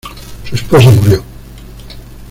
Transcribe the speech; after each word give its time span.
Su 0.45 0.55
esposa 0.55 0.89
murió. 0.89 1.23